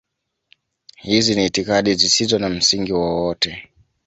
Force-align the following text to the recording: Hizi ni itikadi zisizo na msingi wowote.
Hizi 0.95 1.35
ni 1.35 1.45
itikadi 1.45 1.95
zisizo 1.95 2.39
na 2.39 2.49
msingi 2.49 2.93
wowote. 2.93 3.69